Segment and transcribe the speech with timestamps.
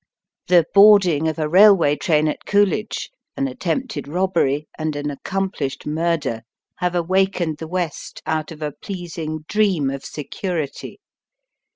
[0.47, 6.41] The boarding of a railway train at Coolidge, an attempted robbery, and an accomplished murder,
[6.77, 10.99] have awakened the West out of a pleasing dream of security.